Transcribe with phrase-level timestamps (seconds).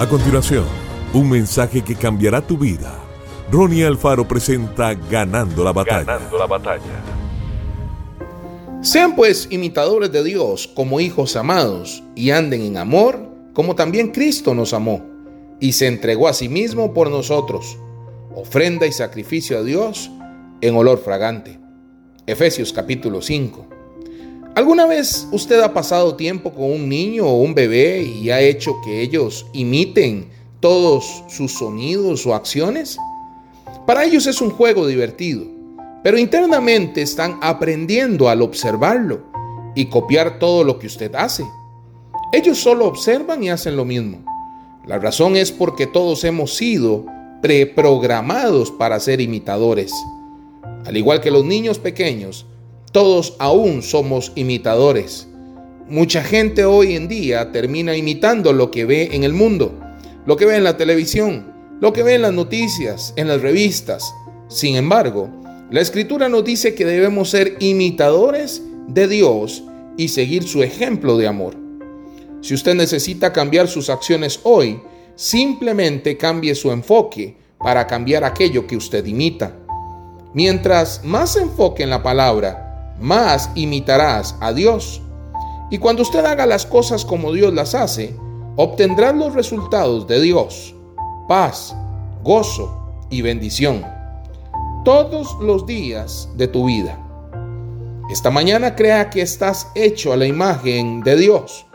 [0.00, 0.64] A continuación,
[1.12, 2.98] un mensaje que cambiará tu vida.
[3.52, 6.04] Ronnie Alfaro presenta Ganando la batalla.
[6.04, 7.04] Ganando la batalla.
[8.80, 14.54] Sean pues imitadores de Dios como hijos amados y anden en amor como también Cristo
[14.54, 15.04] nos amó
[15.60, 17.76] y se entregó a sí mismo por nosotros,
[18.34, 20.10] ofrenda y sacrificio a Dios
[20.62, 21.60] en olor fragante.
[22.26, 23.79] Efesios capítulo 5.
[24.56, 28.80] ¿Alguna vez usted ha pasado tiempo con un niño o un bebé y ha hecho
[28.84, 32.98] que ellos imiten todos sus sonidos o acciones?
[33.86, 35.44] Para ellos es un juego divertido,
[36.02, 39.22] pero internamente están aprendiendo al observarlo
[39.76, 41.44] y copiar todo lo que usted hace.
[42.32, 44.18] Ellos solo observan y hacen lo mismo.
[44.84, 47.06] La razón es porque todos hemos sido
[47.40, 49.92] preprogramados para ser imitadores.
[50.84, 52.46] Al igual que los niños pequeños,
[52.92, 55.28] todos aún somos imitadores.
[55.88, 59.78] Mucha gente hoy en día termina imitando lo que ve en el mundo,
[60.26, 64.12] lo que ve en la televisión, lo que ve en las noticias, en las revistas.
[64.48, 65.30] Sin embargo,
[65.70, 69.62] la escritura nos dice que debemos ser imitadores de Dios
[69.96, 71.56] y seguir su ejemplo de amor.
[72.40, 74.80] Si usted necesita cambiar sus acciones hoy,
[75.14, 79.56] simplemente cambie su enfoque para cambiar aquello que usted imita.
[80.32, 82.69] Mientras más enfoque en la palabra,
[83.00, 85.02] más imitarás a Dios.
[85.70, 88.14] Y cuando usted haga las cosas como Dios las hace,
[88.56, 90.74] obtendrás los resultados de Dios,
[91.28, 91.74] paz,
[92.22, 93.84] gozo y bendición
[94.84, 96.98] todos los días de tu vida.
[98.10, 101.66] Esta mañana crea que estás hecho a la imagen de Dios.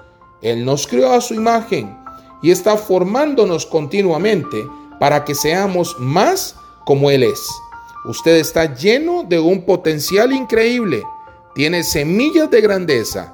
[0.42, 1.96] Él nos creó a su imagen
[2.42, 4.58] y está formándonos continuamente
[5.00, 7.40] para que seamos más como Él es.
[8.06, 11.04] Usted está lleno de un potencial increíble
[11.56, 13.34] tiene semillas de grandeza.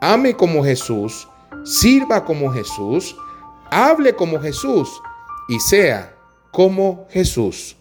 [0.00, 1.28] Ame como Jesús,
[1.64, 3.16] sirva como Jesús,
[3.70, 4.88] hable como Jesús
[5.48, 6.14] y sea
[6.52, 7.76] como Jesús.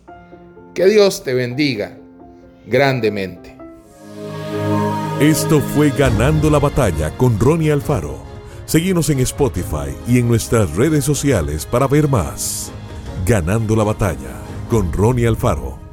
[0.73, 1.95] Que Dios te bendiga
[2.65, 3.55] grandemente.
[5.19, 8.19] Esto fue Ganando la Batalla con Ronnie Alfaro.
[8.65, 12.71] Seguimos en Spotify y en nuestras redes sociales para ver más.
[13.25, 15.86] Ganando la Batalla con Ronnie Alfaro.